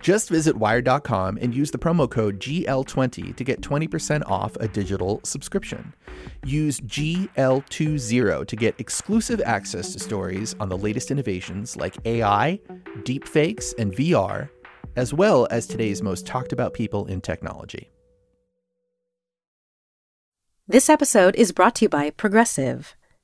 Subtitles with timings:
[0.00, 5.20] Just visit wired.com and use the promo code GL20 to get 20% off a digital
[5.24, 5.94] subscription.
[6.44, 12.58] Use GL20 to get exclusive access to stories on the latest innovations like AI,
[13.00, 14.48] deepfakes, and VR,
[14.96, 17.90] as well as today's most talked about people in technology.
[20.66, 22.94] This episode is brought to you by Progressive.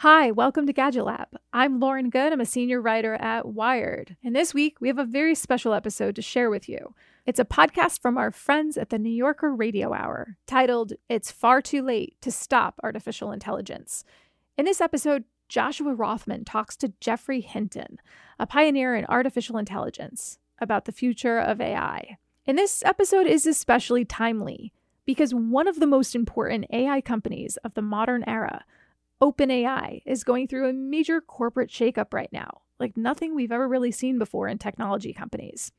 [0.00, 1.28] Hi, welcome to Gadget Lab.
[1.54, 2.30] I'm Lauren Goode.
[2.30, 4.14] I'm a senior writer at Wired.
[4.22, 6.94] And this week, we have a very special episode to share with you.
[7.24, 11.62] It's a podcast from our friends at the New Yorker Radio Hour titled It's Far
[11.62, 14.04] Too Late to Stop Artificial Intelligence.
[14.58, 17.96] In this episode, Joshua Rothman talks to Geoffrey Hinton,
[18.38, 22.18] a pioneer in artificial intelligence, about the future of AI.
[22.46, 24.74] And this episode is especially timely
[25.06, 28.66] because one of the most important AI companies of the modern era
[29.22, 33.90] OpenAI is going through a major corporate shakeup right now, like nothing we've ever really
[33.90, 35.72] seen before in technology companies.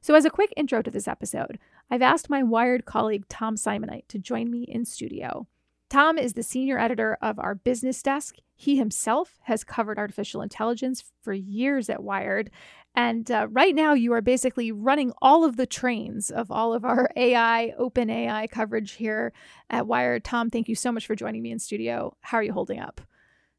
[0.00, 1.58] So, as a quick intro to this episode,
[1.90, 5.46] I've asked my Wired colleague Tom Simonite to join me in studio.
[5.88, 8.36] Tom is the senior editor of our business desk.
[8.56, 12.50] He himself has covered artificial intelligence for years at Wired.
[12.94, 16.84] And uh, right now, you are basically running all of the trains of all of
[16.84, 19.32] our AI, OpenAI coverage here
[19.70, 20.24] at Wired.
[20.24, 22.16] Tom, thank you so much for joining me in studio.
[22.22, 23.00] How are you holding up?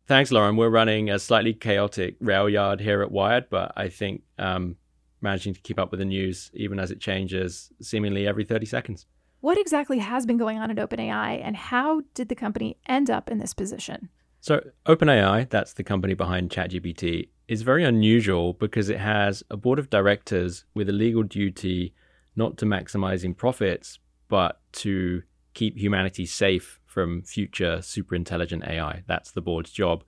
[0.08, 0.56] Thanks, Lauren.
[0.56, 4.78] We're running a slightly chaotic rail yard here at Wired, but I think um,
[5.22, 9.06] managing to keep up with the news, even as it changes seemingly every 30 seconds.
[9.40, 13.30] What exactly has been going on at OpenAI, and how did the company end up
[13.30, 14.10] in this position?
[14.40, 19.78] So, OpenAI, that's the company behind ChatGPT, is very unusual because it has a board
[19.78, 21.94] of directors with a legal duty
[22.36, 25.22] not to maximizing profits, but to
[25.54, 29.04] keep humanity safe from future super intelligent AI.
[29.08, 30.04] That's the board's job.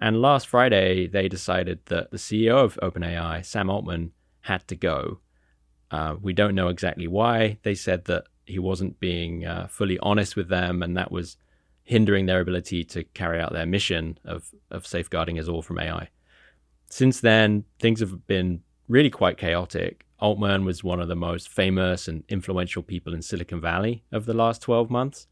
[0.00, 5.20] And last Friday, they decided that the CEO of OpenAI, Sam Altman, had to go.
[5.90, 7.58] Uh, we don't know exactly why.
[7.62, 11.36] They said that he wasn't being uh, fully honest with them, and that was
[11.82, 16.08] hindering their ability to carry out their mission of of safeguarding us all from AI.
[16.88, 20.04] Since then, things have been really quite chaotic.
[20.18, 24.36] Altman was one of the most famous and influential people in Silicon Valley over the
[24.36, 25.26] last 12 months.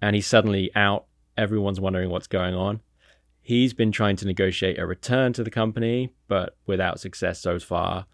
[0.00, 1.06] And he's suddenly out.
[1.36, 2.80] Everyone's wondering what's going on.
[3.40, 8.06] He's been trying to negotiate a return to the company, but without success so far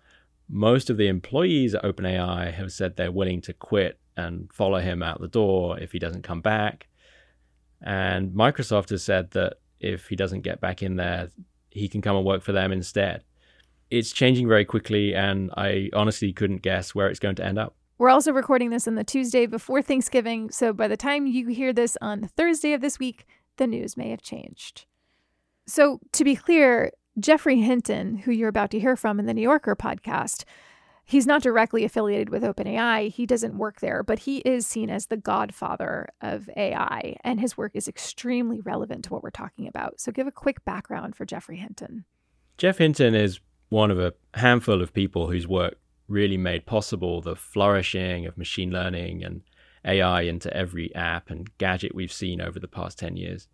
[0.49, 5.03] most of the employees at OpenAI have said they're willing to quit and follow him
[5.03, 6.89] out the door if he doesn't come back.
[7.83, 11.29] And Microsoft has said that if he doesn't get back in there,
[11.71, 13.23] he can come and work for them instead.
[13.91, 17.75] It's changing very quickly, and I honestly couldn't guess where it's going to end up.
[17.97, 21.73] We're also recording this on the Tuesday before Thanksgiving, so by the time you hear
[21.73, 23.27] this on Thursday of this week,
[23.57, 24.87] the news may have changed.
[25.67, 29.43] So, to be clear, Geoffrey Hinton, who you're about to hear from in the New
[29.43, 30.45] Yorker podcast,
[31.05, 33.11] he's not directly affiliated with OpenAI.
[33.11, 37.57] He doesn't work there, but he is seen as the godfather of AI, and his
[37.57, 40.01] work is extremely relevant to what we're talking about.
[40.01, 42.05] So, give a quick background for Geoffrey Hinton.
[42.57, 45.79] Geoff Hinton is one of a handful of people whose work
[46.09, 49.43] really made possible the flourishing of machine learning and
[49.85, 53.49] AI into every app and gadget we've seen over the past 10 years.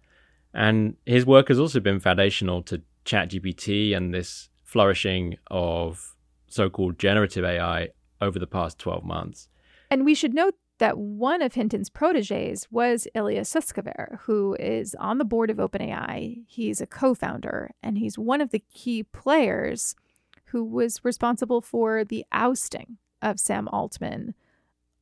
[0.53, 6.15] And his work has also been foundational to ChatGPT and this flourishing of
[6.49, 7.89] so called generative AI
[8.21, 9.49] over the past 12 months.
[9.91, 15.19] And we should note that one of Hinton's proteges was Ilya Sutskever, who is on
[15.19, 16.45] the board of OpenAI.
[16.47, 19.95] He's a co founder and he's one of the key players
[20.47, 24.35] who was responsible for the ousting of Sam Altman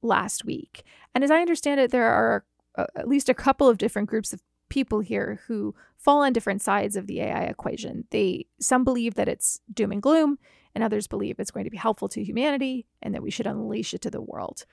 [0.03, 0.85] last week.
[1.15, 2.45] And as I understand it, there are
[2.77, 4.43] uh, at least a couple of different groups of
[4.73, 8.05] people here who fall on different sides of the AI equation.
[8.09, 10.39] They some believe that it's doom and gloom,
[10.75, 13.93] and others believe it's going to be helpful to humanity and that we should unleash
[13.93, 14.65] it to the world.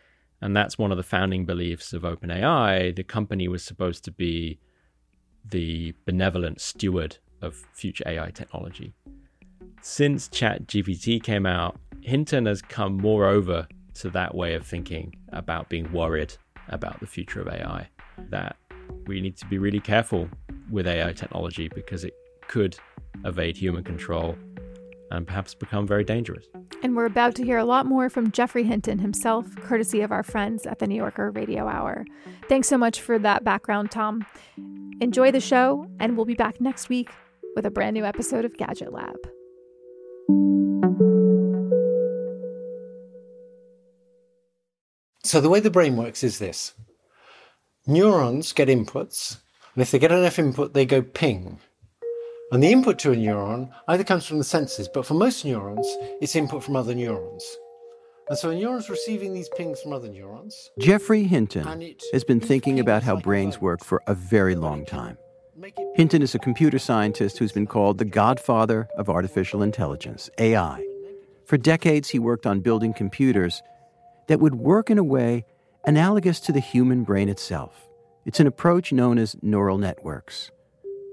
[0.41, 2.95] And that's one of the founding beliefs of OpenAI.
[2.95, 4.61] The company was supposed to be
[5.43, 8.93] the benevolent steward of future AI technology.
[9.81, 15.67] Since ChatGPT came out, Hinton has come more over to that way of thinking about
[15.67, 16.35] being worried
[16.69, 17.89] about the future of AI.
[18.29, 18.55] That
[19.07, 20.29] we need to be really careful
[20.69, 22.13] with AI technology because it
[22.47, 22.77] could
[23.25, 24.35] evade human control
[25.11, 26.45] and perhaps become very dangerous.
[26.83, 30.23] And we're about to hear a lot more from Geoffrey Hinton himself, courtesy of our
[30.23, 32.05] friends at the New Yorker Radio Hour.
[32.47, 34.25] Thanks so much for that background, Tom.
[35.01, 37.09] Enjoy the show, and we'll be back next week
[37.55, 39.17] with a brand new episode of Gadget Lab.
[45.23, 46.73] So, the way the brain works is this
[47.89, 49.39] neurons get inputs,
[49.73, 51.59] and if they get enough input, they go ping.
[52.51, 55.87] And the input to a neuron either comes from the senses, but for most neurons,
[56.21, 57.43] it's input from other neurons.
[58.29, 60.69] And so a neuron's receiving these pings from other neurons.
[60.79, 65.17] Geoffrey Hinton has been thinking about how brains work for a very long time.
[65.95, 70.85] Hinton is a computer scientist who's been called the godfather of artificial intelligence, AI.
[71.45, 73.63] For decades, he worked on building computers
[74.27, 75.45] that would work in a way
[75.85, 77.87] analogous to the human brain itself.
[78.25, 80.51] It's an approach known as neural networks.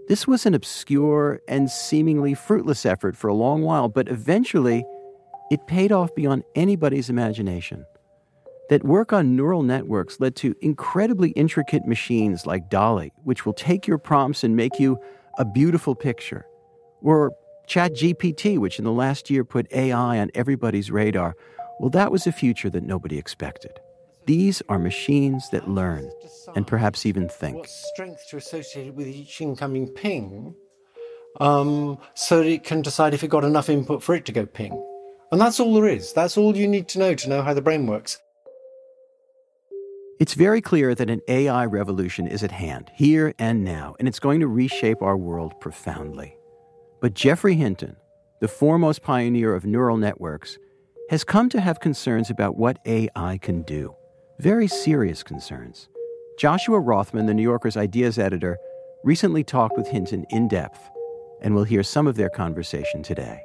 [0.08, 4.84] This was an obscure and seemingly fruitless effort for a long while, but eventually
[5.50, 7.84] it paid off beyond anybody's imagination.
[8.68, 13.86] That work on neural networks led to incredibly intricate machines like DALL-E, which will take
[13.86, 14.98] your prompts and make you
[15.38, 16.44] a beautiful picture.
[17.00, 17.32] Or
[17.68, 21.36] ChatGPT, which in the last year put AI on everybody's radar.
[21.78, 23.78] Well, that was a future that nobody expected.
[24.26, 26.10] These are machines that learn
[26.56, 27.58] and perhaps even think.
[27.58, 30.54] What strength to associate with each incoming ping
[31.38, 34.44] um, so that it can decide if it got enough input for it to go
[34.44, 34.82] ping.
[35.30, 36.12] And that's all there is.
[36.12, 38.18] That's all you need to know to know how the brain works.
[40.18, 44.18] It's very clear that an AI revolution is at hand, here and now, and it's
[44.18, 46.34] going to reshape our world profoundly.
[47.00, 47.96] But Geoffrey Hinton,
[48.40, 50.58] the foremost pioneer of neural networks,
[51.10, 53.94] has come to have concerns about what AI can do
[54.38, 55.88] very serious concerns.
[56.38, 58.58] Joshua Rothman, the New Yorker's ideas editor,
[59.02, 60.90] recently talked with Hinton in depth,
[61.40, 63.40] and we'll hear some of their conversation today.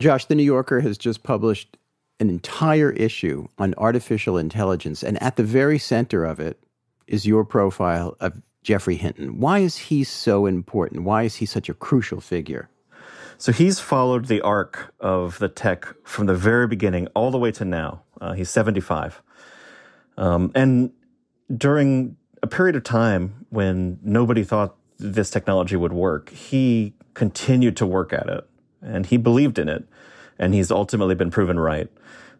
[0.00, 1.76] Josh, the New Yorker has just published
[2.20, 6.62] an entire issue on artificial intelligence, and at the very center of it
[7.06, 9.40] is your profile of Geoffrey Hinton.
[9.40, 11.04] Why is he so important?
[11.04, 12.68] Why is he such a crucial figure?
[13.40, 17.50] So he's followed the arc of the tech from the very beginning all the way
[17.52, 18.02] to now.
[18.20, 19.22] Uh, he's 75.
[20.18, 20.92] Um, and
[21.56, 27.86] during a period of time when nobody thought this technology would work, he continued to
[27.86, 28.46] work at it
[28.82, 29.88] and he believed in it.
[30.38, 31.88] And he's ultimately been proven right.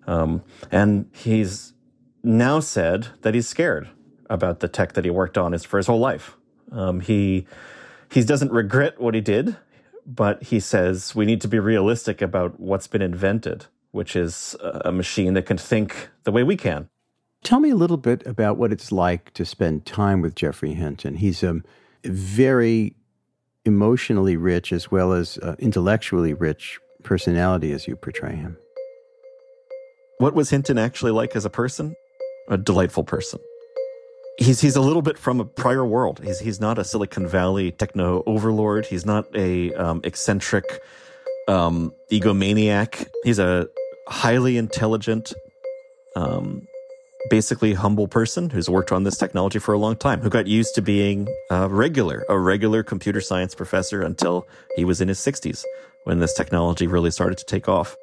[0.06, 1.72] Um, and he's
[2.22, 3.88] now said that he's scared
[4.28, 6.36] about the tech that he worked on for his whole life.
[6.70, 7.46] Um, he
[8.12, 9.56] he doesn't regret what he did
[10.06, 14.92] but he says we need to be realistic about what's been invented, which is a
[14.92, 16.88] machine that can think the way we can.
[17.42, 21.14] Tell me a little bit about what it's like to spend time with Geoffrey Hinton.
[21.14, 21.62] He's a
[22.04, 22.94] very
[23.64, 28.56] emotionally rich as well as uh, intellectually rich personality as you portray him.
[30.18, 31.94] What was Hinton actually like as a person?
[32.48, 33.40] A delightful person
[34.40, 36.20] he's he's a little bit from a prior world.
[36.24, 38.86] He's he's not a Silicon Valley techno overlord.
[38.86, 40.64] He's not a um, eccentric
[41.46, 43.08] um, egomaniac.
[43.22, 43.68] He's a
[44.08, 45.32] highly intelligent,
[46.16, 46.66] um,
[47.28, 50.20] basically humble person who's worked on this technology for a long time.
[50.20, 55.00] Who got used to being a regular, a regular computer science professor until he was
[55.00, 55.64] in his sixties
[56.04, 57.94] when this technology really started to take off.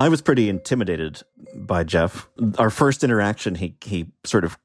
[0.00, 1.22] I was pretty intimidated
[1.54, 2.28] by Geoff.
[2.58, 4.58] Our first interaction, he he sort of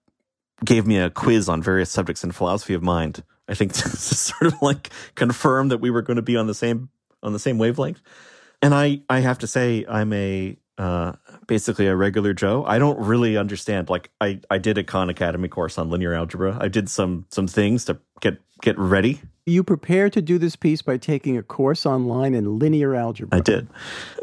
[0.63, 3.23] gave me a quiz on various subjects in philosophy of mind.
[3.47, 6.53] I think to sort of like confirm that we were going to be on the
[6.53, 6.89] same
[7.23, 8.01] on the same wavelength.
[8.61, 11.13] And I I have to say I'm a uh,
[11.47, 12.65] basically a regular Joe.
[12.65, 13.89] I don't really understand.
[13.89, 16.57] Like I I did a Khan Academy course on linear algebra.
[16.59, 19.21] I did some some things to get get ready.
[19.45, 23.37] You prepared to do this piece by taking a course online in linear algebra.
[23.37, 23.67] I did.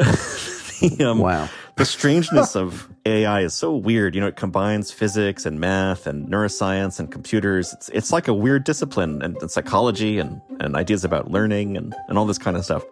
[1.00, 1.48] um, wow.
[1.76, 4.14] The strangeness of AI is so weird.
[4.14, 7.72] You know, it combines physics and math and neuroscience and computers.
[7.72, 11.94] It's, it's like a weird discipline and, and psychology and, and ideas about learning and,
[12.08, 12.84] and all this kind of stuff.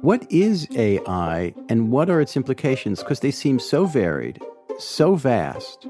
[0.00, 3.00] What is AI and what are its implications?
[3.00, 4.38] Because they seem so varied,
[4.78, 5.88] so vast,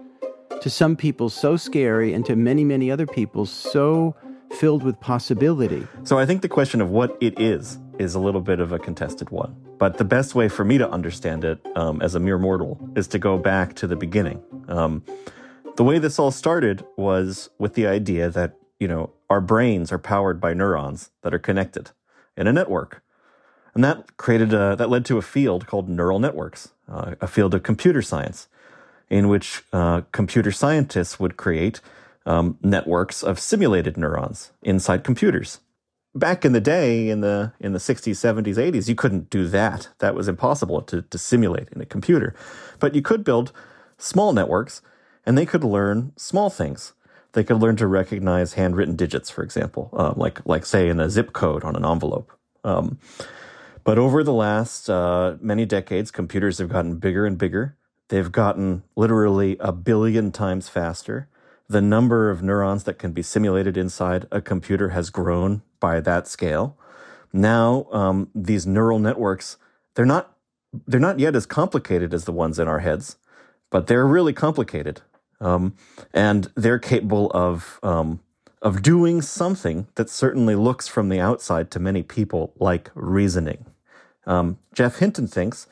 [0.60, 4.14] to some people so scary, and to many, many other people so
[4.52, 5.86] filled with possibility.
[6.04, 8.78] So I think the question of what it is is a little bit of a
[8.78, 9.63] contested one.
[9.78, 13.06] But the best way for me to understand it um, as a mere mortal is
[13.08, 14.42] to go back to the beginning.
[14.68, 15.04] Um,
[15.76, 19.98] the way this all started was with the idea that, you know, our brains are
[19.98, 21.90] powered by neurons that are connected
[22.36, 23.02] in a network.
[23.74, 27.54] And that created a, that led to a field called neural networks, uh, a field
[27.54, 28.48] of computer science
[29.10, 31.80] in which uh, computer scientists would create
[32.26, 35.60] um, networks of simulated neurons inside computers.
[36.14, 39.88] Back in the day, in the in the 60s, 70s, 80s, you couldn't do that.
[39.98, 42.34] That was impossible to, to simulate in a computer.
[42.78, 43.52] But you could build
[43.98, 44.80] small networks,
[45.26, 46.92] and they could learn small things.
[47.32, 51.10] They could learn to recognize handwritten digits, for example, uh, like like say in a
[51.10, 52.32] zip code on an envelope.
[52.62, 52.98] Um,
[53.82, 57.76] but over the last uh, many decades, computers have gotten bigger and bigger.
[58.08, 61.28] They've gotten literally a billion times faster
[61.68, 66.28] the number of neurons that can be simulated inside a computer has grown by that
[66.28, 66.76] scale.
[67.32, 69.56] Now, um, these neural networks,
[69.94, 70.36] they're not,
[70.86, 73.16] they're not yet as complicated as the ones in our heads,
[73.70, 75.00] but they're really complicated.
[75.40, 75.74] Um,
[76.12, 78.20] and they're capable of, um,
[78.62, 83.66] of doing something that certainly looks from the outside to many people like reasoning.
[84.26, 85.66] Um, Geoff Hinton thinks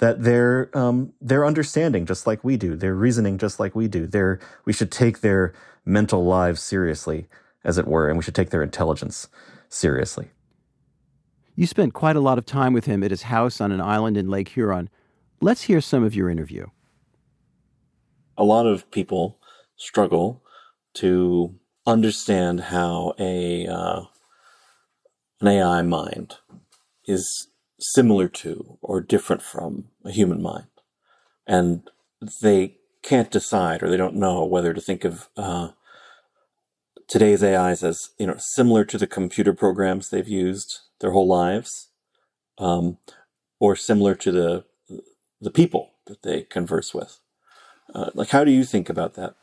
[0.00, 2.74] that they're um, they're understanding just like we do.
[2.74, 4.06] They're reasoning just like we do.
[4.06, 5.54] They're we should take their
[5.84, 7.28] mental lives seriously,
[7.64, 9.28] as it were, and we should take their intelligence
[9.68, 10.30] seriously.
[11.54, 14.16] You spent quite a lot of time with him at his house on an island
[14.16, 14.88] in Lake Huron.
[15.42, 16.66] Let's hear some of your interview.
[18.38, 19.38] A lot of people
[19.76, 20.42] struggle
[20.94, 21.54] to
[21.86, 24.02] understand how a uh,
[25.42, 26.36] an AI mind
[27.06, 27.48] is
[27.80, 30.66] similar to or different from a human mind.
[31.46, 31.88] And
[32.42, 35.70] they can't decide or they don't know whether to think of uh,
[37.10, 41.88] today's AIs as you know similar to the computer programs they've used their whole lives,
[42.58, 42.98] um,
[43.58, 44.64] or similar to the
[45.40, 47.18] the people that they converse with.
[47.94, 49.34] Uh, like, how do you think about that?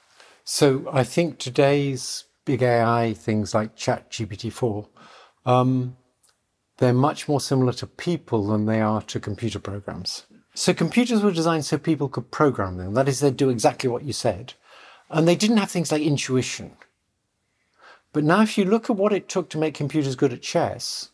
[0.44, 4.88] So, I think today's big AI things like ChatGPT four
[5.46, 5.98] um,
[6.78, 10.26] they're much more similar to people than they are to computer programs.
[10.54, 12.94] So computers were designed so people could program them.
[12.94, 14.54] That is, they'd do exactly what you said.
[15.10, 16.74] And they didn't have things like intuition.
[18.14, 21.10] But now, if you look at what it took to make computers good at chess,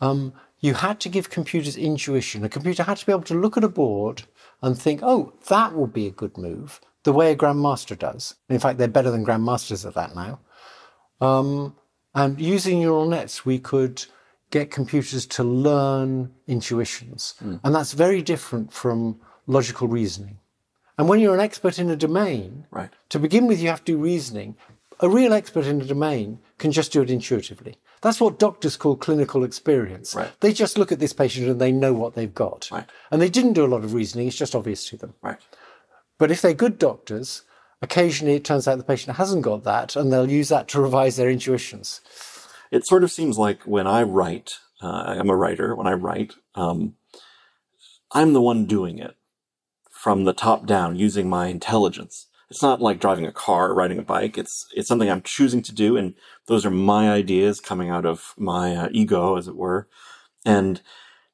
[0.00, 2.44] um, you had to give computers intuition.
[2.44, 4.24] A computer had to be able to look at a board
[4.62, 8.34] and think, oh, that will be a good move, the way a grandmaster does.
[8.48, 10.40] In fact, they're better than grandmasters at that now.
[11.20, 11.76] Um,
[12.14, 14.04] and using neural nets, we could
[14.50, 17.34] get computers to learn intuitions.
[17.42, 17.60] Mm.
[17.62, 20.38] And that's very different from logical reasoning.
[20.98, 22.90] And when you're an expert in a domain, right.
[23.08, 24.56] to begin with, you have to do reasoning.
[25.00, 27.76] A real expert in a domain can just do it intuitively.
[28.02, 30.14] That's what doctors call clinical experience.
[30.14, 30.30] Right.
[30.40, 32.68] They just look at this patient and they know what they've got.
[32.70, 32.84] Right.
[33.10, 35.14] And they didn't do a lot of reasoning, it's just obvious to them.
[35.22, 35.38] Right.
[36.18, 37.42] But if they're good doctors,
[37.80, 41.16] occasionally it turns out the patient hasn't got that and they'll use that to revise
[41.16, 42.02] their intuitions
[42.70, 46.34] it sort of seems like when I write, uh, I'm a writer, when I write,
[46.54, 46.94] um,
[48.12, 49.16] I'm the one doing it
[49.90, 52.26] from the top down using my intelligence.
[52.48, 54.36] It's not like driving a car or riding a bike.
[54.36, 55.96] It's, it's something I'm choosing to do.
[55.96, 56.14] And
[56.46, 59.88] those are my ideas coming out of my uh, ego, as it were.
[60.44, 60.80] And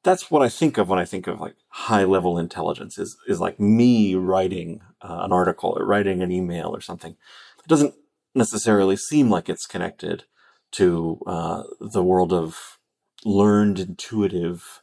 [0.03, 3.39] that's what I think of when I think of like high level intelligence is, is
[3.39, 7.13] like me writing uh, an article or writing an email or something.
[7.13, 7.95] It doesn't
[8.35, 10.25] necessarily seem like it's connected
[10.71, 12.79] to uh, the world of
[13.23, 14.81] learned intuitive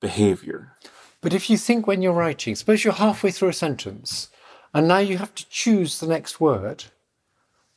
[0.00, 0.76] behavior.
[1.20, 4.28] But if you think when you're writing, suppose you're halfway through a sentence
[4.72, 6.84] and now you have to choose the next word.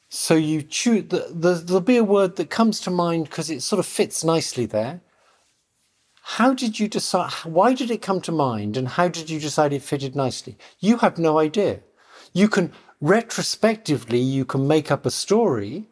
[0.10, 3.62] So you choose, the, the, there'll be a word that comes to mind because it
[3.62, 5.02] sort of fits nicely there.
[6.22, 7.32] How did you decide?
[7.44, 10.58] Why did it come to mind and how did you decide it fitted nicely?
[10.80, 11.80] You have no idea.
[12.34, 15.88] You can retrospectively, you can make up a story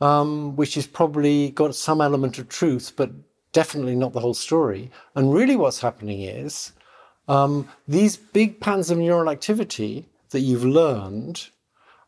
[0.00, 3.10] um, which has probably got some element of truth, but
[3.52, 4.90] definitely not the whole story.
[5.14, 6.72] And really, what's happening is
[7.28, 11.48] um, these big patterns of neural activity that you've learned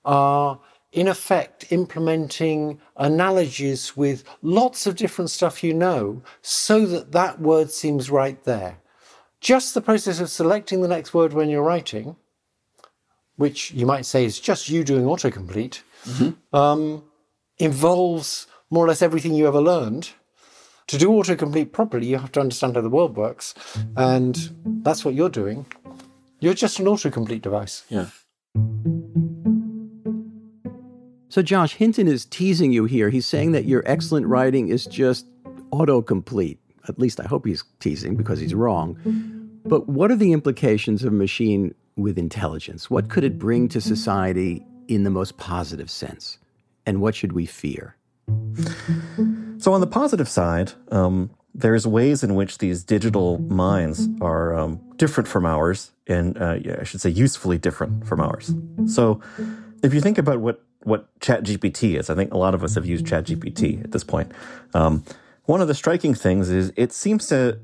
[0.05, 0.61] are,
[0.93, 7.71] in effect, implementing analogies with lots of different stuff you know so that that word
[7.71, 8.79] seems right there.
[9.41, 12.17] Just the process of selecting the next word when you're writing,
[13.37, 16.57] which you might say is just you doing autocomplete, mm-hmm.
[16.57, 17.03] um,
[17.63, 20.11] involves more or less everything you ever learned
[20.89, 23.55] To do autocomplete properly, you have to understand how the world works.
[23.97, 24.37] And
[24.83, 25.65] that's what you're doing.
[26.41, 27.85] You're just an autocomplete device.
[27.89, 28.09] Yeah.
[31.29, 33.09] So, Josh, Hinton is teasing you here.
[33.09, 35.27] He's saying that your excellent writing is just
[35.71, 36.59] autocomplete.
[36.89, 38.99] At least I hope he's teasing because he's wrong.
[39.65, 42.91] But what are the implications of a machine with intelligence?
[42.91, 46.39] What could it bring to society in the most positive sense?
[46.87, 47.97] And what should we fear?
[49.59, 54.81] So, on the positive side, um, there's ways in which these digital minds are um,
[54.97, 58.55] different from ours, and uh, yeah, I should say usefully different from ours.
[58.87, 59.21] So,
[59.83, 62.87] if you think about what what ChatGPT is, I think a lot of us have
[62.87, 64.33] used ChatGPT at this point.
[64.75, 65.05] Um,
[65.45, 67.59] one of the striking things is it seems to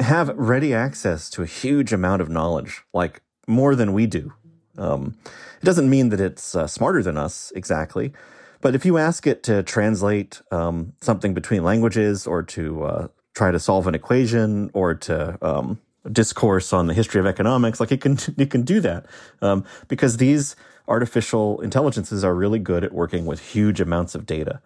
[0.00, 4.32] have ready access to a huge amount of knowledge, like more than we do.
[4.76, 5.16] Um,
[5.60, 8.12] it doesn't mean that it's uh, smarter than us exactly,
[8.60, 13.50] but if you ask it to translate um, something between languages or to uh, try
[13.50, 15.78] to solve an equation or to um,
[16.10, 19.06] discourse on the history of economics, like it can it can do that
[19.42, 20.56] um, because these
[20.88, 24.60] artificial intelligences are really good at working with huge amounts of data.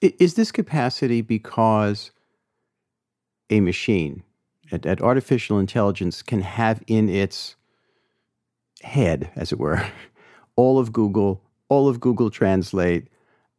[0.00, 2.10] Is this capacity because
[3.50, 4.22] a machine,
[4.72, 7.56] at artificial intelligence, can have in its
[8.82, 9.84] head, as it were,
[10.56, 13.08] all of Google, all of Google Translate,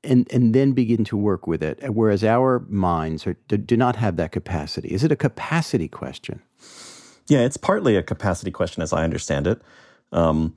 [0.03, 4.15] and, and then begin to work with it, whereas our minds are, do, not have
[4.17, 4.89] that capacity?
[4.89, 6.41] Is it a capacity question?
[7.27, 9.61] Yeah, it's partly a capacity question, as I understand it.
[10.11, 10.55] Um,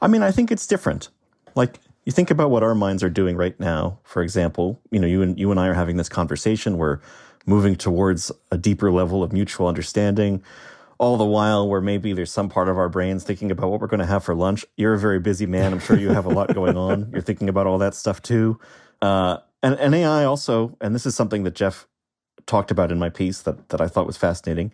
[0.00, 1.08] I mean, I think it's different.
[1.54, 4.00] Like, you think about what our minds are doing right now.
[4.02, 6.76] For example, you know, you and you and I are having this conversation.
[6.76, 6.98] We're
[7.46, 10.42] moving towards a deeper level of mutual understanding.
[10.98, 13.88] All the while, where maybe there's some part of our brains thinking about what we're
[13.88, 14.64] going to have for lunch.
[14.76, 15.72] You're a very busy man.
[15.72, 17.10] I'm sure you have a lot going on.
[17.12, 18.60] You're thinking about all that stuff too.
[19.00, 21.88] Uh, and, and AI also, and this is something that Geoff
[22.46, 24.72] talked about in my piece that, that I thought was fascinating.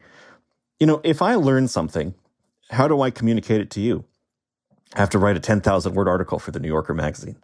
[0.80, 2.14] You know, if I learn something,
[2.70, 4.04] how do I communicate it to you?
[4.94, 7.36] I have to write a 10,000 word article for the New Yorker magazine.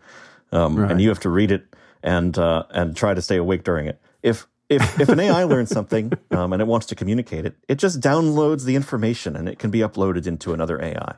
[0.52, 0.90] Um, right.
[0.90, 1.64] And you have to read it
[2.02, 4.00] and, uh, and try to stay awake during it.
[4.22, 7.76] If, if, if an AI learns something um, and it wants to communicate it, it
[7.76, 11.16] just downloads the information and it can be uploaded into another AI.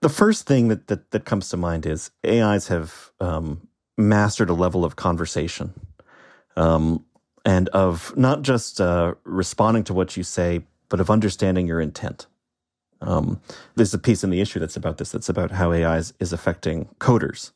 [0.00, 4.54] The first thing that, that, that comes to mind is AIs have um, mastered a
[4.54, 5.72] level of conversation
[6.56, 7.04] um,
[7.44, 12.26] and of not just uh, responding to what you say, but of understanding your intent.
[13.00, 13.40] Um,
[13.74, 15.12] there's a piece in the issue that's about this.
[15.12, 17.52] That's about how AI is, is affecting coders.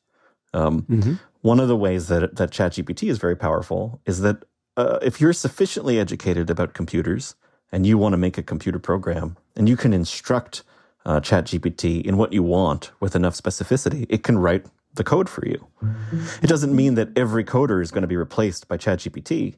[0.53, 1.15] Um, mm-hmm.
[1.43, 4.45] One of the ways that that ChatGPT is very powerful is that
[4.77, 7.35] uh, if you're sufficiently educated about computers
[7.73, 10.63] and you want to make a computer program, and you can instruct
[11.05, 15.47] uh, ChatGPT in what you want with enough specificity, it can write the code for
[15.47, 15.67] you.
[16.43, 19.55] It doesn't mean that every coder is going to be replaced by ChatGPT,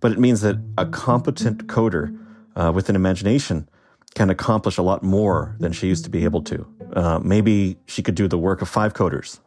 [0.00, 2.16] but it means that a competent coder
[2.54, 3.68] uh, with an imagination
[4.14, 6.66] can accomplish a lot more than she used to be able to.
[6.94, 9.40] Uh, maybe she could do the work of five coders.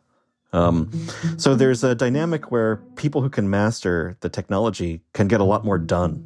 [0.54, 0.92] Um,
[1.38, 5.64] so there's a dynamic where people who can master the technology can get a lot
[5.64, 6.24] more done.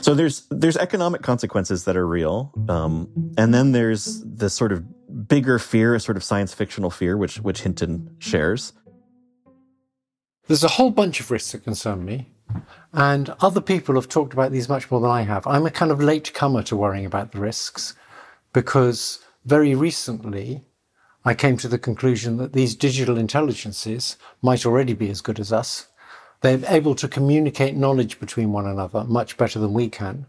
[0.00, 5.28] So there's there's economic consequences that are real, um, and then there's this sort of
[5.28, 8.72] bigger fear, a sort of science fictional fear, which which Hinton shares.
[10.46, 12.30] There's a whole bunch of risks that concern me.
[12.92, 15.46] And other people have talked about these much more than I have.
[15.46, 17.94] I'm a kind of late comer to worrying about the risks
[18.52, 20.64] because very recently
[21.24, 25.52] I came to the conclusion that these digital intelligences might already be as good as
[25.52, 25.86] us.
[26.42, 30.26] They're able to communicate knowledge between one another much better than we can.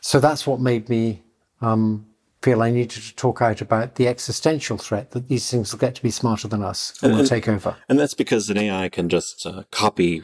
[0.00, 1.22] So that's what made me
[1.60, 2.06] um,
[2.40, 5.94] feel I needed to talk out about the existential threat that these things will get
[5.96, 7.76] to be smarter than us and, and will take over.
[7.88, 10.22] And that's because an AI can just uh, copy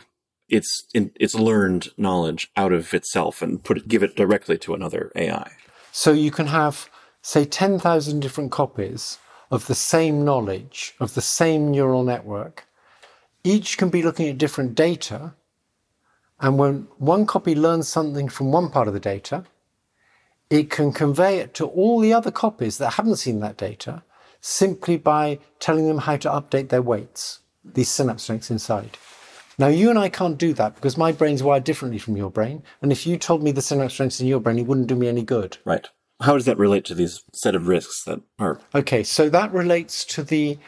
[0.49, 4.75] its in, its learned knowledge out of itself and put it, give it directly to
[4.75, 5.51] another AI.
[5.93, 6.89] So you can have,
[7.21, 9.19] say, ten thousand different copies
[9.55, 12.67] of the same knowledge of the same neural network.
[13.45, 15.35] Each can be looking at different data,
[16.41, 19.45] and when one copy learns something from one part of the data,
[20.51, 24.03] it can convey it to all the other copies that haven't seen that data
[24.41, 28.99] simply by telling them how to update their weights, these synapse strengths inside.
[29.57, 32.65] Now, you and I can't do that because my brain's wired differently from your brain.
[32.83, 35.07] And if you told me the synapse strengths in your brain, it wouldn't do me
[35.07, 35.59] any good.
[35.65, 35.89] Right.
[36.21, 38.61] How does that relate to these set of risks that are?
[38.75, 40.59] Okay, so that relates to the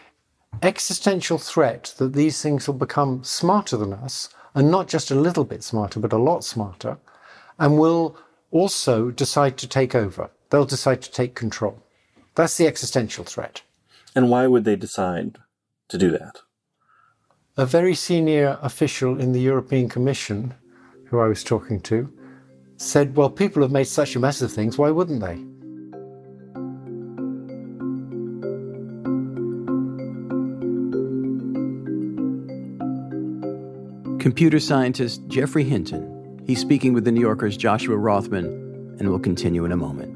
[0.63, 5.45] existential threat that these things will become smarter than us, and not just a little
[5.45, 6.99] bit smarter, but a lot smarter,
[7.59, 8.17] and will
[8.51, 10.31] also decide to take over.
[10.51, 11.83] They'll decide to take control.
[12.35, 13.63] That's the existential threat.
[14.15, 15.39] And why would they decide
[15.89, 16.41] to do that?
[17.57, 20.55] a very senior official in the European Commission
[21.07, 22.13] who I was talking to,
[22.77, 25.37] said, Well, people have made such a mess of things, why wouldn't they?
[34.23, 36.43] Computer scientist Geoffrey Hinton.
[36.47, 38.45] He's speaking with the New Yorker's Joshua Rothman,
[38.99, 40.16] and we'll continue in a moment.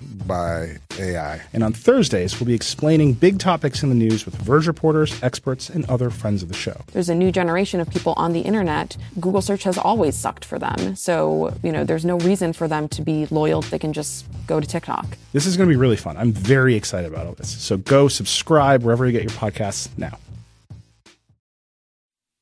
[0.27, 1.41] by AI.
[1.53, 5.69] And on Thursdays, we'll be explaining big topics in the news with Verge reporters, experts,
[5.69, 6.81] and other friends of the show.
[6.93, 8.97] There's a new generation of people on the internet.
[9.19, 10.95] Google search has always sucked for them.
[10.95, 13.61] So, you know, there's no reason for them to be loyal.
[13.61, 15.17] They can just go to TikTok.
[15.33, 16.17] This is going to be really fun.
[16.17, 17.49] I'm very excited about all this.
[17.49, 20.17] So go subscribe wherever you get your podcasts now.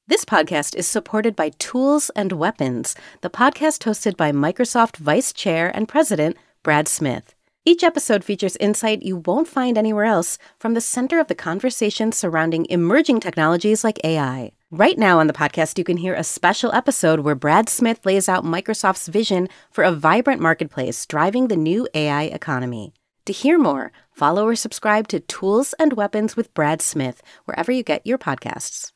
[0.09, 5.69] This podcast is supported by Tools and Weapons, the podcast hosted by Microsoft Vice Chair
[5.75, 7.35] and President Brad Smith.
[7.65, 12.13] Each episode features insight you won't find anywhere else from the center of the conversation
[12.13, 14.53] surrounding emerging technologies like AI.
[14.71, 18.29] Right now on the podcast, you can hear a special episode where Brad Smith lays
[18.29, 22.93] out Microsoft's vision for a vibrant marketplace driving the new AI economy.
[23.25, 27.83] To hear more, follow or subscribe to Tools and Weapons with Brad Smith wherever you
[27.83, 28.93] get your podcasts.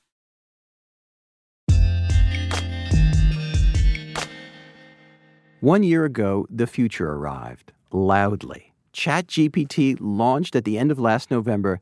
[5.60, 8.74] One year ago, the future arrived loudly.
[8.94, 11.80] ChatGPT launched at the end of last November,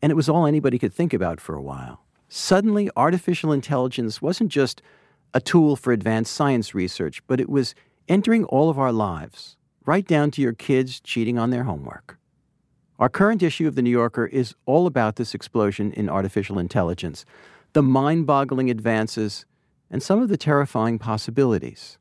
[0.00, 2.04] and it was all anybody could think about for a while.
[2.28, 4.82] Suddenly, artificial intelligence wasn't just
[5.34, 7.74] a tool for advanced science research, but it was
[8.08, 12.18] entering all of our lives, right down to your kids cheating on their homework.
[12.98, 17.24] Our current issue of The New Yorker is all about this explosion in artificial intelligence,
[17.72, 19.46] the mind boggling advances,
[19.90, 21.98] and some of the terrifying possibilities.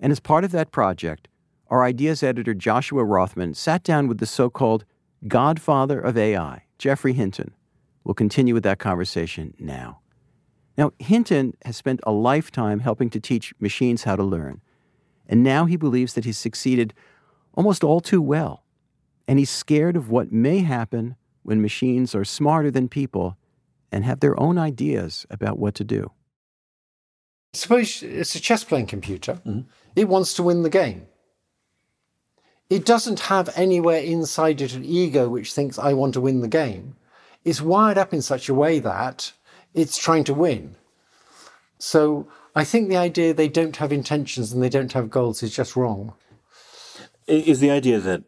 [0.00, 1.28] And as part of that project,
[1.72, 4.84] our ideas editor Joshua Rothman sat down with the so called
[5.26, 7.54] godfather of AI, Geoffrey Hinton.
[8.04, 10.00] We'll continue with that conversation now.
[10.76, 14.60] Now, Hinton has spent a lifetime helping to teach machines how to learn,
[15.26, 16.92] and now he believes that he's succeeded
[17.54, 18.64] almost all too well.
[19.26, 23.38] And he's scared of what may happen when machines are smarter than people
[23.90, 26.10] and have their own ideas about what to do.
[27.54, 29.60] Suppose it's a chess playing computer, mm-hmm.
[29.96, 31.06] it wants to win the game
[32.72, 36.48] it doesn't have anywhere inside it an ego which thinks, I want to win the
[36.48, 36.96] game.
[37.44, 39.32] It's wired up in such a way that
[39.74, 40.76] it's trying to win.
[41.78, 45.54] So I think the idea they don't have intentions and they don't have goals is
[45.54, 46.14] just wrong.
[47.26, 48.24] Is the idea that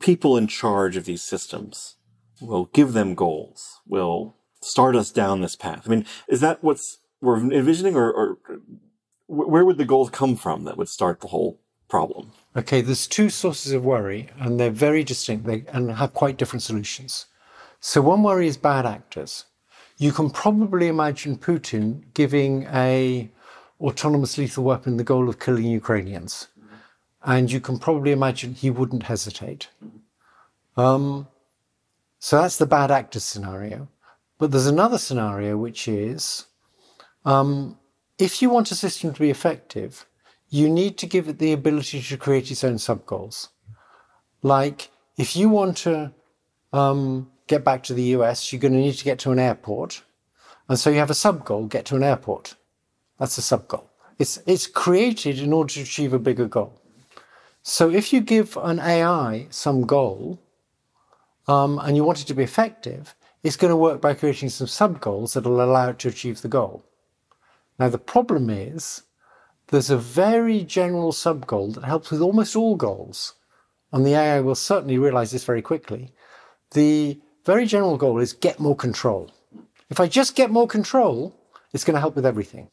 [0.00, 1.94] people in charge of these systems
[2.40, 5.82] will give them goals, will start us down this path?
[5.86, 8.38] I mean, is that what's we're envisioning, or, or
[9.28, 12.32] where would the goals come from that would start the whole problem?
[12.56, 16.62] Okay, there's two sources of worry, and they're very distinct they, and have quite different
[16.62, 17.26] solutions.
[17.80, 19.46] So, one worry is bad actors.
[19.98, 23.28] You can probably imagine Putin giving a
[23.80, 26.48] autonomous lethal weapon the goal of killing Ukrainians,
[27.24, 29.68] and you can probably imagine he wouldn't hesitate.
[30.76, 31.26] Um,
[32.18, 33.88] so that's the bad actor scenario.
[34.38, 36.46] But there's another scenario which is
[37.24, 37.78] um,
[38.18, 40.06] if you want a system to be effective,
[40.54, 43.48] you need to give it the ability to create its own sub goals.
[44.40, 46.12] Like, if you want to
[46.72, 50.04] um, get back to the US, you're going to need to get to an airport.
[50.68, 52.54] And so you have a sub goal get to an airport.
[53.18, 53.90] That's a sub goal.
[54.20, 56.80] It's, it's created in order to achieve a bigger goal.
[57.64, 60.38] So if you give an AI some goal
[61.48, 64.68] um, and you want it to be effective, it's going to work by creating some
[64.68, 66.84] sub goals that will allow it to achieve the goal.
[67.76, 69.02] Now, the problem is
[69.68, 73.34] there's a very general sub goal that helps with almost all goals.
[73.92, 76.12] And the AI will certainly realize this very quickly.
[76.72, 79.30] The very general goal is get more control.
[79.90, 81.34] If I just get more control,
[81.72, 82.70] it's going to help with everything.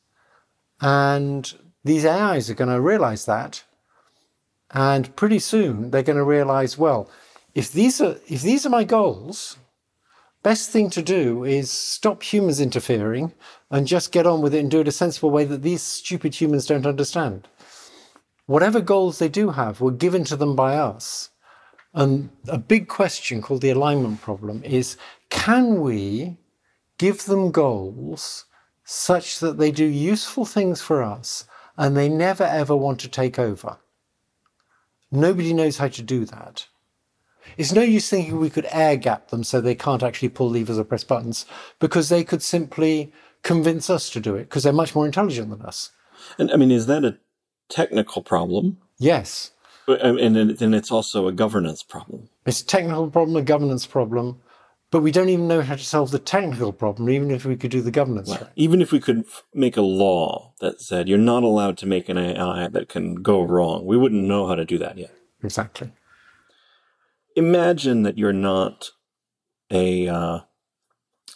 [0.80, 3.64] And these AIs are going to realize that.
[4.72, 7.10] And pretty soon they're going to realize, well,
[7.54, 9.58] if these are, if these are my goals,
[10.44, 13.34] best thing to do is stop humans interfering
[13.70, 16.36] and just get on with it and do it a sensible way that these stupid
[16.36, 17.48] humans don't understand.
[18.46, 21.30] Whatever goals they do have were given to them by us.
[21.94, 24.98] And a big question called the alignment problem is
[25.30, 26.38] can we
[26.98, 28.46] give them goals
[28.84, 31.46] such that they do useful things for us
[31.78, 33.78] and they never ever want to take over?
[35.12, 36.68] Nobody knows how to do that.
[37.58, 40.80] It's no use thinking we could air gap them so they can't actually pull levers
[40.80, 41.46] or press buttons
[41.80, 43.12] because they could simply
[43.44, 45.92] convince us to do it because they're much more intelligent than us.
[46.38, 47.18] And I mean, is that a
[47.70, 48.78] technical problem?
[48.98, 49.52] Yes.
[49.88, 52.30] And then it's also a governance problem.
[52.46, 54.40] It's a technical problem, a governance problem,
[54.92, 57.72] but we don't even know how to solve the technical problem, even if we could
[57.72, 58.30] do the governance.
[58.30, 58.48] Right.
[58.56, 62.18] Even if we could make a law that said you're not allowed to make an
[62.18, 65.12] AI that can go wrong, we wouldn't know how to do that yet.
[65.44, 65.92] Exactly.
[67.36, 68.90] Imagine that you're not
[69.72, 70.40] a uh,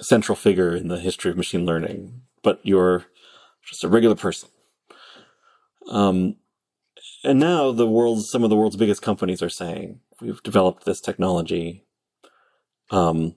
[0.02, 3.06] central figure in the history of machine learning, but you're
[3.68, 4.50] just a regular person.
[5.90, 6.36] Um,
[7.24, 11.02] and now the world's some of the world's biggest companies are saying we've developed this
[11.02, 11.84] technology.
[12.92, 13.36] Um,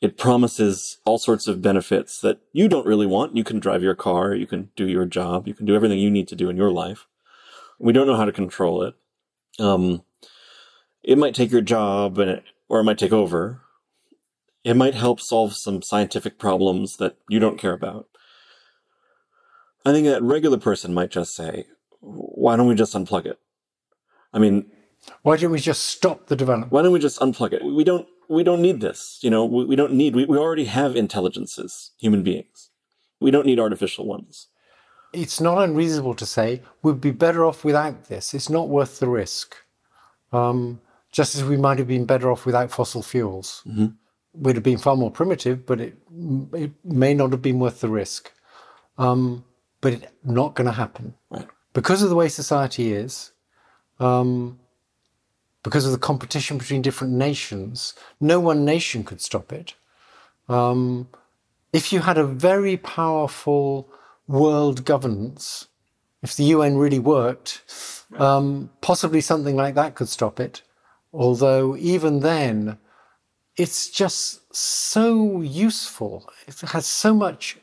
[0.00, 3.36] it promises all sorts of benefits that you don't really want.
[3.36, 6.10] You can drive your car, you can do your job, you can do everything you
[6.10, 7.06] need to do in your life.
[7.78, 8.94] We don't know how to control it.
[9.58, 10.04] Um,
[11.08, 13.62] it might take your job, and it, or it might take over.
[14.62, 18.08] It might help solve some scientific problems that you don't care about.
[19.86, 21.64] I think that regular person might just say,
[22.00, 23.40] why don't we just unplug it?
[24.34, 24.70] I mean,
[25.22, 26.72] why don't we just stop the development?
[26.72, 27.64] Why don't we just unplug it?
[27.64, 29.18] We don't, we don't need this.
[29.22, 32.68] You know, we, we don't need, we, we already have intelligences, human beings.
[33.18, 34.48] We don't need artificial ones.
[35.14, 38.34] It's not unreasonable to say we'd be better off without this.
[38.34, 39.56] It's not worth the risk.
[40.34, 43.62] Um, just as we might have been better off without fossil fuels.
[43.66, 43.86] Mm-hmm.
[44.34, 45.96] We'd have been far more primitive, but it,
[46.52, 48.32] it may not have been worth the risk.
[48.98, 49.44] Um,
[49.80, 51.14] but it's not going to happen.
[51.30, 51.46] Right
[51.78, 53.30] because of the way society is,
[54.00, 54.58] um,
[55.62, 59.74] because of the competition between different nations, no one nation could stop it.
[60.48, 61.08] Um,
[61.72, 63.88] if you had a very powerful
[64.26, 65.68] world governance,
[66.20, 67.62] if the UN really worked,
[68.16, 70.62] um, possibly something like that could stop it.
[71.12, 72.78] Although even then,
[73.56, 76.30] it's just so useful.
[76.46, 77.58] It has so much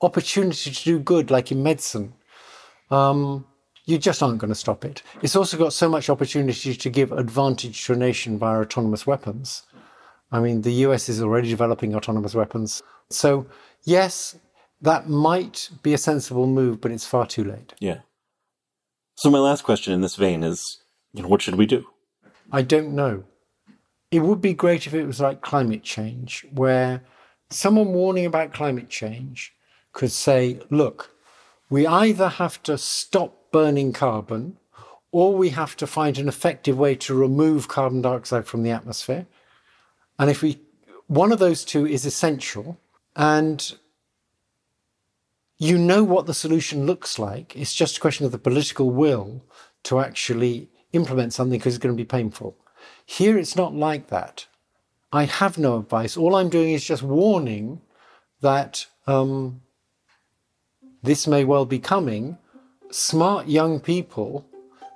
[0.00, 2.14] opportunity to do good, like in medicine
[2.90, 3.46] um,
[3.84, 5.02] you just aren't going to stop it.
[5.22, 9.62] It's also got so much opportunity to give advantage to a nation via autonomous weapons.
[10.30, 12.82] I mean, the US is already developing autonomous weapons.
[13.10, 13.46] So,
[13.84, 14.36] yes,
[14.82, 17.72] that might be a sensible move, but it's far too late.
[17.78, 18.00] Yeah.
[19.14, 20.82] So, my last question in this vein is
[21.14, 21.86] you know, what should we do?
[22.50, 23.24] I don't know.
[24.10, 27.02] It would be great if it was like climate change, where
[27.50, 29.54] someone warning about climate change
[29.92, 31.14] could say, look,
[31.68, 34.56] we either have to stop burning carbon
[35.12, 39.26] or we have to find an effective way to remove carbon dioxide from the atmosphere.
[40.18, 40.60] And if we,
[41.06, 42.78] one of those two is essential,
[43.16, 43.74] and
[45.58, 49.42] you know what the solution looks like, it's just a question of the political will
[49.84, 52.56] to actually implement something because it's going to be painful.
[53.04, 54.46] Here, it's not like that.
[55.12, 56.16] I have no advice.
[56.16, 57.80] All I'm doing is just warning
[58.40, 59.62] that um,
[61.02, 62.38] this may well be coming,
[62.90, 64.46] smart young people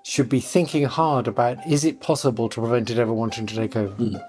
[0.05, 3.76] should be thinking hard about is it possible to prevent it ever wanting to take
[3.76, 3.94] over?
[3.94, 4.22] Mm.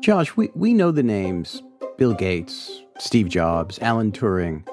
[0.00, 1.62] Josh, we, we know the names
[1.96, 4.66] Bill Gates, Steve Jobs, Alan Turing,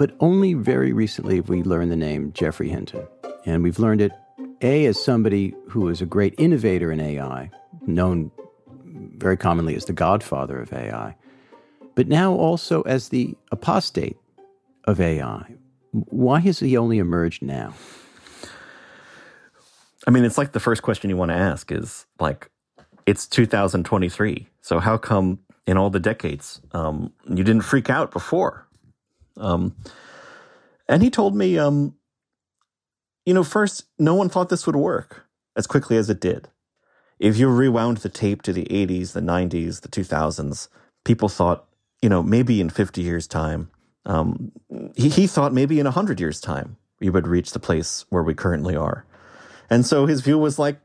[0.00, 3.06] but only very recently have we learned the name Geoffrey Hinton.
[3.44, 4.12] And we've learned it,
[4.62, 7.50] A, as somebody who is a great innovator in AI,
[7.86, 8.30] known
[9.18, 11.14] very commonly as the godfather of AI,
[11.94, 14.16] but now also as the apostate
[14.84, 15.44] of AI.
[15.90, 17.74] Why has he only emerged now?
[20.06, 22.50] I mean, it's like the first question you want to ask is like,
[23.04, 24.48] it's 2023.
[24.62, 28.66] So how come in all the decades um, you didn't freak out before?
[29.40, 29.74] Um,
[30.88, 31.94] and he told me, um,
[33.26, 35.26] you know, first, no one thought this would work
[35.56, 36.48] as quickly as it did.
[37.18, 40.68] If you rewound the tape to the 80s, the 90s, the 2000s,
[41.04, 41.66] people thought
[42.02, 43.70] you know, maybe in 50 years' time,
[44.06, 44.52] um,
[44.96, 48.34] he, he thought maybe in 100 years' time, we would reach the place where we
[48.34, 49.04] currently are.
[49.68, 50.78] And so his view was like,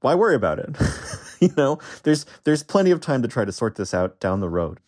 [0.00, 0.76] why worry about it?
[1.40, 4.48] you know, there's, there's plenty of time to try to sort this out down the
[4.48, 4.78] road.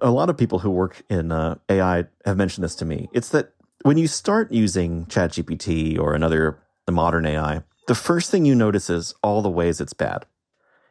[0.00, 3.08] A lot of people who work in uh, AI have mentioned this to me.
[3.12, 8.44] It's that when you start using ChatGPT or another the modern AI, the first thing
[8.44, 10.26] you notice is all the ways it's bad.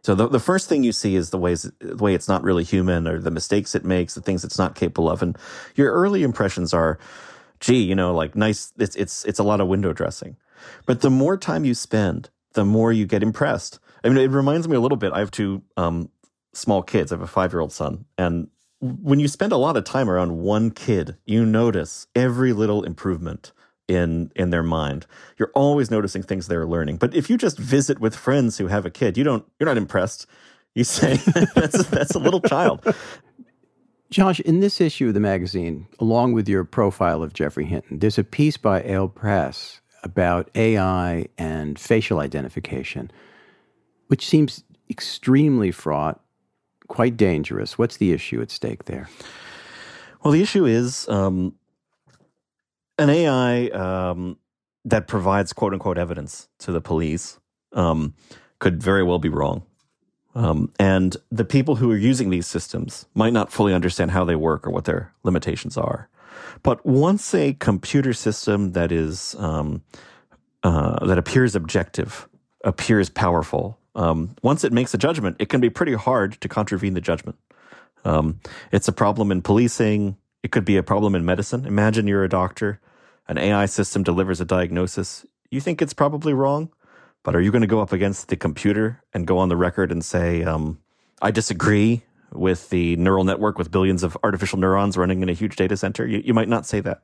[0.04, 2.64] So the, the first thing you see is the ways the way it's not really
[2.64, 5.22] human or the mistakes it makes, the things it's not capable of.
[5.24, 5.38] And
[5.76, 7.00] your early impressions are,
[7.60, 10.38] gee, you know, like nice it's it's it's a lot of window dressing.
[10.86, 13.80] But the more time you spend, the more you get impressed.
[14.04, 15.12] I mean, it reminds me a little bit.
[15.12, 16.10] I have two um,
[16.54, 17.12] small kids.
[17.12, 18.06] I have a five year old son.
[18.18, 18.50] And
[18.82, 23.52] when you spend a lot of time around one kid, you notice every little improvement
[23.88, 25.06] in in their mind.
[25.38, 26.98] You're always noticing things they're learning.
[26.98, 29.78] But if you just visit with friends who have a kid, you don't you're not
[29.78, 30.26] impressed.
[30.74, 31.16] You say
[31.56, 32.86] that's that's a little child.
[34.12, 38.18] Josh, in this issue of the magazine, along with your profile of Geoffrey Hinton, there's
[38.18, 43.12] a piece by Eyal Press about AI and facial identification,
[44.08, 46.22] which seems extremely fraught,
[46.88, 47.78] quite dangerous.
[47.78, 49.10] What's the issue at stake there?
[50.24, 51.56] Well, the issue is um,
[52.98, 54.38] an AI um,
[54.84, 57.40] that provides quote unquote evidence to the police
[57.74, 58.14] um,
[58.60, 59.64] could very well be wrong.
[60.34, 64.36] Um, and the people who are using these systems might not fully understand how they
[64.36, 66.10] work or what their limitations are.
[66.62, 69.82] But once a computer system that is um,
[70.64, 72.28] uh, that appears objective,
[72.64, 76.94] appears powerful, um, once it makes a judgment, it can be pretty hard to contravene
[76.94, 77.38] the judgment.
[78.04, 78.40] Um,
[78.72, 80.18] it's a problem in policing.
[80.44, 81.66] It could be a problem in medicine.
[81.66, 82.80] Imagine you're a doctor,
[83.28, 85.26] an AI system delivers a diagnosis.
[85.50, 86.70] You think it's probably wrong,
[87.24, 89.92] but are you going to go up against the computer and go on the record
[89.92, 90.80] and say, um,
[91.22, 95.56] I disagree with the neural network with billions of artificial neurons running in a huge
[95.56, 96.06] data center?
[96.06, 97.02] You, you might not say that.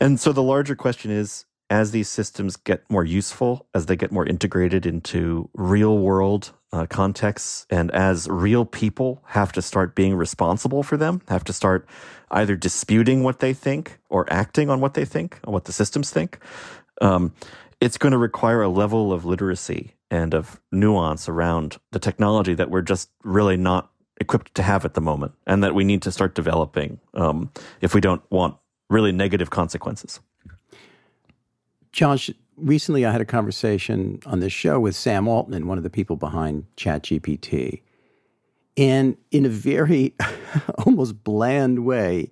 [0.00, 4.10] And so the larger question is as these systems get more useful, as they get
[4.10, 10.16] more integrated into real world uh, contexts, and as real people have to start being
[10.16, 11.86] responsible for them, have to start
[12.32, 16.10] either disputing what they think or acting on what they think, or what the systems
[16.10, 16.38] think,
[17.00, 17.32] um,
[17.80, 22.68] it's going to require a level of literacy and of nuance around the technology that
[22.68, 26.12] we're just really not equipped to have at the moment, and that we need to
[26.12, 28.56] start developing um, if we don't want
[28.90, 30.20] really negative consequences.
[31.92, 35.90] Josh, recently I had a conversation on this show with Sam Altman, one of the
[35.90, 37.82] people behind ChatGPT.
[38.76, 40.14] And in a very
[40.86, 42.30] almost bland way,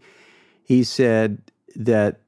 [0.62, 1.42] he said
[1.75, 2.21] that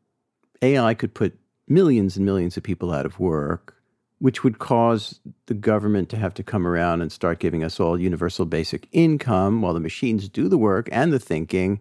[0.62, 1.38] AI could put
[1.68, 3.76] millions and millions of people out of work,
[4.18, 7.98] which would cause the government to have to come around and start giving us all
[7.98, 11.80] universal basic income while the machines do the work and the thinking.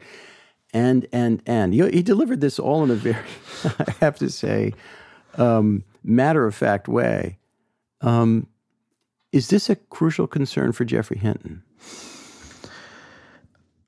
[0.72, 1.74] And, and, and.
[1.74, 3.18] He delivered this all in a very,
[3.64, 4.74] I have to say,
[5.38, 7.38] um, matter of fact way.
[8.02, 8.48] Um,
[9.32, 11.64] is this a crucial concern for Geoffrey Hinton?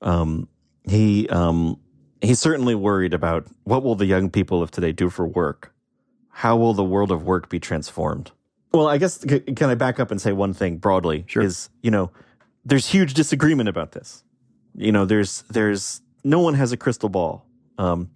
[0.00, 0.48] Um,
[0.84, 1.78] he um,
[2.20, 5.72] he's certainly worried about what will the young people of today do for work.
[6.28, 8.30] How will the world of work be transformed?
[8.72, 11.24] Well, I guess can I back up and say one thing broadly?
[11.26, 11.42] Sure.
[11.42, 12.10] Is you know,
[12.64, 14.24] there's huge disagreement about this.
[14.74, 17.46] You know, there's there's no one has a crystal ball.
[17.78, 18.10] Um,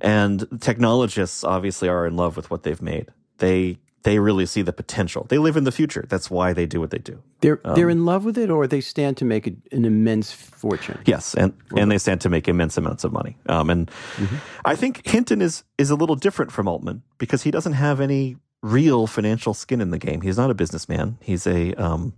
[0.00, 3.08] and technologists obviously are in love with what they've made.
[3.38, 5.26] They they really see the potential.
[5.28, 6.06] They live in the future.
[6.08, 7.22] That's why they do what they do.
[7.40, 11.00] They're um, they're in love with it, or they stand to make an immense fortune.
[11.04, 13.36] Yes, and and they stand to make immense amounts of money.
[13.46, 14.36] Um, and mm-hmm.
[14.64, 18.36] I think Hinton is is a little different from Altman because he doesn't have any
[18.62, 20.20] real financial skin in the game.
[20.20, 21.18] He's not a businessman.
[21.20, 22.14] He's a um,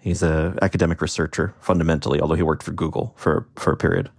[0.00, 4.10] he's a academic researcher fundamentally, although he worked for Google for for a period.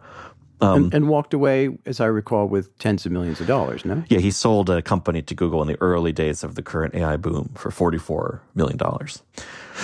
[0.64, 3.84] Um, and, and, walked away, as I recall, with tens of millions of dollars.
[3.84, 6.96] No, yeah, he sold a company to Google in the early days of the current
[6.96, 9.22] AI boom for forty-four million dollars.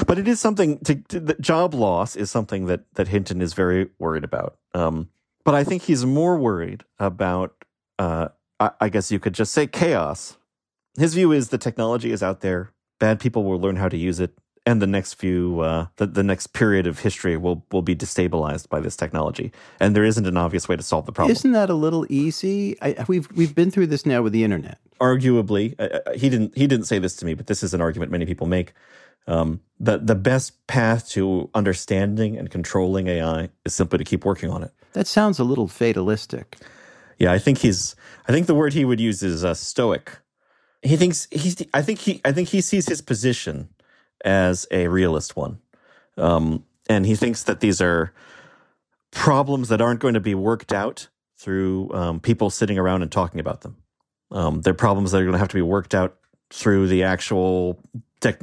[0.07, 0.79] But it is something.
[0.85, 4.57] To, to, the job loss is something that that Hinton is very worried about.
[4.73, 5.09] Um,
[5.43, 7.53] but I think he's more worried about.
[7.97, 10.37] Uh, I, I guess you could just say chaos.
[10.97, 12.71] His view is the technology is out there.
[12.99, 14.31] Bad people will learn how to use it
[14.69, 18.69] and the next few uh, the, the next period of history will will be destabilized
[18.69, 19.51] by this technology.
[19.79, 21.32] And there isn't an obvious way to solve the problem.
[21.32, 22.77] Isn't that a little easy?
[22.82, 24.77] I, we've we've been through this now with the internet.
[25.01, 28.12] Arguably uh, he didn't he didn't say this to me but this is an argument
[28.12, 28.73] many people make.
[29.27, 34.51] Um, the the best path to understanding and controlling AI is simply to keep working
[34.51, 34.71] on it.
[34.93, 36.58] That sounds a little fatalistic.
[37.17, 37.95] Yeah I think he's
[38.27, 40.19] I think the word he would use is uh, stoic.
[40.84, 43.69] He thinks he's I think he I think he sees his position
[44.23, 45.59] as a realist one.
[46.17, 48.13] Um, and he thinks that these are
[49.11, 51.07] problems that aren't going to be worked out
[51.37, 53.77] through um, people sitting around and talking about them.
[54.31, 56.17] Um, they're problems that are going to have to be worked out
[56.51, 57.81] through the actual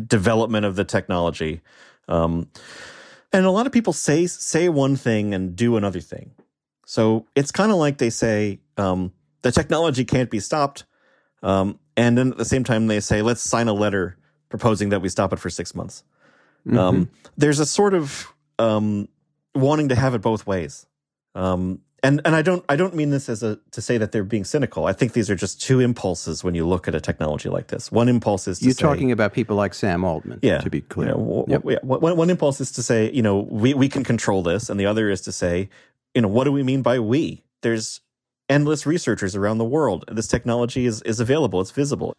[0.06, 1.60] development of the technology.
[2.08, 2.48] Um,
[3.32, 6.30] and a lot of people say say one thing and do another thing.
[6.86, 9.12] So it's kind of like they say um,
[9.42, 10.84] the technology can't be stopped,
[11.42, 14.16] um, and then at the same time they say let's sign a letter
[14.48, 16.04] proposing that we stop it for six months.
[16.66, 16.78] Mm-hmm.
[16.78, 19.08] Um, there's a sort of um,
[19.54, 20.86] wanting to have it both ways.
[21.34, 24.22] Um, and and I don't I don't mean this as a to say that they're
[24.22, 24.86] being cynical.
[24.86, 27.90] I think these are just two impulses when you look at a technology like this.
[27.90, 30.38] One impulse is to you're say, talking about people like Sam Altman.
[30.42, 31.08] Yeah, to be clear.
[31.08, 31.62] You know, Yep.
[31.62, 34.68] w- w- one, one impulse is to say, you know, we we can control this,
[34.70, 35.68] and the other is to say,
[36.14, 37.42] you know, what do we mean by we?
[37.62, 38.00] There's
[38.48, 40.04] endless researchers around the world.
[40.12, 41.60] This technology is is available.
[41.60, 42.14] It's visible.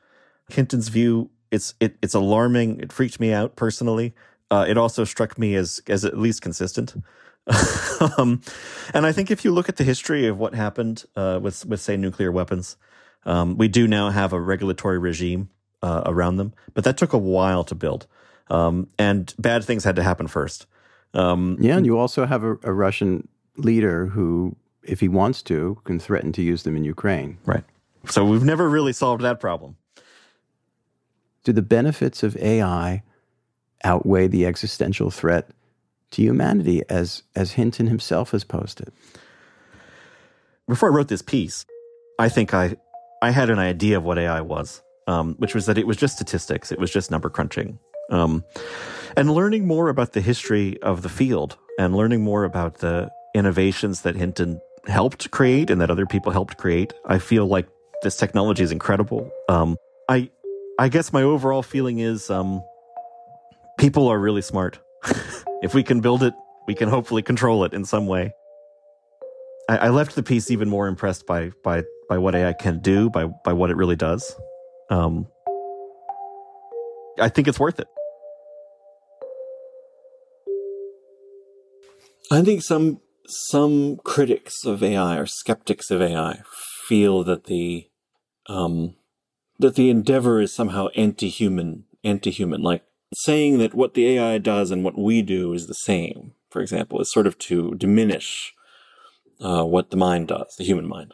[0.50, 2.80] Hinton's view, it's it, it's alarming.
[2.80, 4.14] It freaked me out personally.
[4.50, 6.96] Uh, it also struck me as as at least consistent.
[8.18, 8.42] um,
[8.94, 11.82] and I think if you look at the history of what happened uh, with with
[11.82, 12.78] say nuclear weapons,
[13.26, 15.50] um, we do now have a regulatory regime
[15.82, 18.08] uh, around them, but that took a while to build,
[18.50, 20.66] um, and bad things had to happen first.
[21.14, 25.80] Um, Yeah, and you also have a, a Russian leader who, if he wants to,
[25.84, 27.38] can threaten to use them in Ukraine.
[27.46, 27.64] Right.
[28.10, 29.76] So we've never really solved that problem.
[31.48, 33.04] Do the benefits of AI
[33.86, 35.50] outweigh the existential threat
[36.12, 38.92] to humanity, as as Hinton himself has posted?
[40.68, 41.66] before I wrote this piece,
[42.20, 42.76] I think I
[43.22, 46.18] I had an idea of what AI was, um, which was that it was just
[46.18, 47.80] statistics, it was just number crunching,
[48.10, 48.44] um,
[49.16, 54.02] and learning more about the history of the field and learning more about the innovations
[54.02, 56.92] that Hinton helped create and that other people helped create.
[57.06, 57.70] I feel like
[58.04, 59.32] this technology is incredible.
[59.48, 59.78] Um,
[60.10, 60.30] I
[60.80, 62.64] I guess my overall feeling is um,
[63.80, 64.80] people are really smart.
[65.64, 66.36] if we can build it,
[66.68, 68.32] we can hopefully control it in some way.
[69.68, 73.10] I, I left the piece even more impressed by by by what AI can do,
[73.10, 74.36] by by what it really does.
[74.92, 75.28] Um,
[77.20, 77.88] I think it's worth it.
[82.32, 86.42] I think some some critics of AI or skeptics of AI
[86.88, 87.88] feel that the
[88.48, 88.96] um,
[89.60, 92.62] that the endeavor is somehow anti-human, anti-human.
[92.62, 92.84] Like
[93.14, 97.02] saying that what the AI does and what we do is the same, for example,
[97.02, 98.54] is sort of to diminish
[99.40, 101.14] uh, what the mind does, the human mind.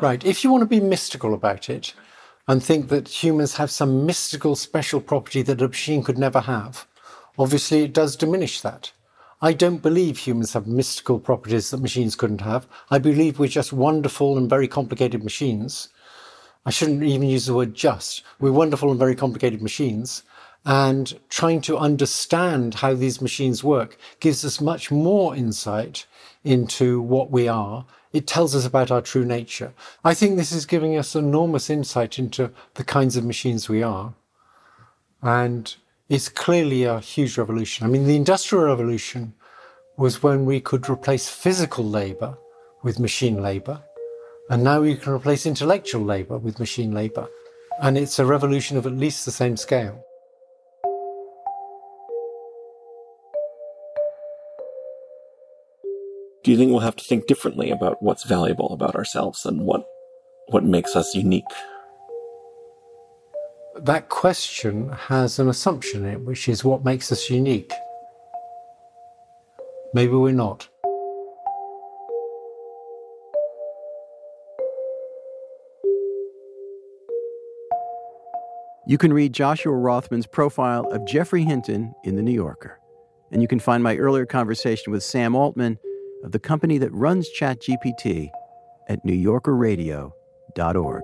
[0.00, 0.24] Right.
[0.24, 1.92] If you want to be mystical about it
[2.46, 6.86] and think that humans have some mystical special property that a machine could never have,
[7.36, 8.92] obviously it does diminish that.
[9.40, 12.66] I don't believe humans have mystical properties that machines couldn't have.
[12.90, 15.88] I believe we're just wonderful and very complicated machines.
[16.66, 18.22] I shouldn't even use the word just.
[18.40, 20.22] We're wonderful and very complicated machines.
[20.64, 26.06] And trying to understand how these machines work gives us much more insight
[26.44, 27.86] into what we are.
[28.12, 29.72] It tells us about our true nature.
[30.04, 34.14] I think this is giving us enormous insight into the kinds of machines we are.
[35.22, 35.74] And
[36.08, 37.86] it's clearly a huge revolution.
[37.86, 39.34] I mean, the Industrial Revolution
[39.96, 42.38] was when we could replace physical labor
[42.82, 43.82] with machine labor.
[44.50, 47.28] And now you can replace intellectual labor with machine labor.
[47.82, 50.04] And it's a revolution of at least the same scale.
[56.42, 59.84] Do you think we'll have to think differently about what's valuable about ourselves and what
[60.46, 61.44] what makes us unique?
[63.76, 67.72] That question has an assumption in it, which is what makes us unique.
[69.92, 70.68] Maybe we're not.
[78.88, 82.80] You can read Joshua Rothman's profile of Geoffrey Hinton in The New Yorker.
[83.30, 85.78] And you can find my earlier conversation with Sam Altman
[86.24, 88.30] of the company that runs ChatGPT
[88.88, 91.02] at newyorkerradio.org.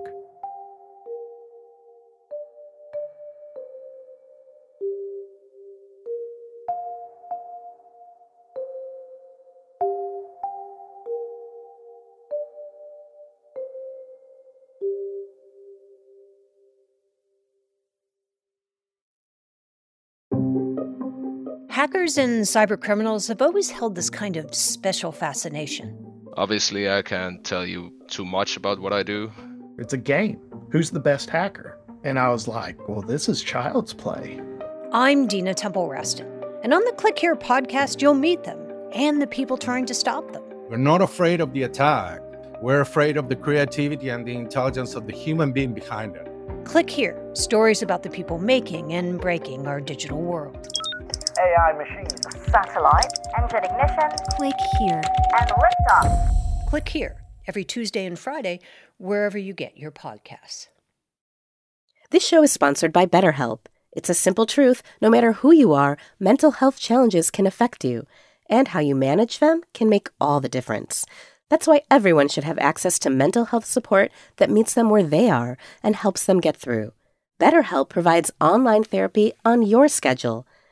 [21.95, 25.97] Hackers and cybercriminals have always held this kind of special fascination.
[26.35, 29.31] Obviously, I can't tell you too much about what I do.
[29.77, 30.41] It's a game.
[30.73, 31.79] Who's the best hacker?
[32.03, 34.41] And I was like, well, this is child's play.
[34.91, 36.27] I'm Dina Temple Raston,
[36.63, 38.59] and on the Click Here podcast, you'll meet them
[38.91, 40.43] and the people trying to stop them.
[40.69, 42.19] We're not afraid of the attack.
[42.61, 46.27] We're afraid of the creativity and the intelligence of the human being behind it.
[46.65, 50.67] Click Here stories about the people making and breaking our digital world.
[51.39, 52.21] AI machines.
[52.49, 53.11] Satellite.
[53.37, 54.09] Engine ignition.
[54.37, 55.01] Click Here.
[55.39, 56.69] And liftoff.
[56.69, 57.17] Click Here
[57.47, 58.59] every Tuesday and Friday,
[58.97, 60.67] wherever you get your podcasts.
[62.11, 63.59] This show is sponsored by BetterHelp.
[63.91, 68.05] It's a simple truth no matter who you are, mental health challenges can affect you,
[68.49, 71.05] and how you manage them can make all the difference.
[71.49, 75.29] That's why everyone should have access to mental health support that meets them where they
[75.29, 76.91] are and helps them get through.
[77.39, 80.47] BetterHelp provides online therapy on your schedule.